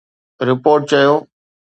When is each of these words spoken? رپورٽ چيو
رپورٽ 0.47 0.81
چيو 0.91 1.13